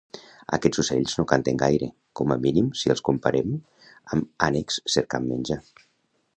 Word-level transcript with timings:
Aquests 0.55 0.79
ocells 0.83 1.13
no 1.19 1.25
canten 1.31 1.59
gaire, 1.63 1.89
com 2.21 2.33
a 2.35 2.39
mínim 2.47 2.73
si 2.81 2.95
els 2.95 3.05
comparem 3.11 3.53
amb 4.17 4.49
ànecs 4.51 4.81
cercant 4.99 5.33
menjar. 5.35 5.63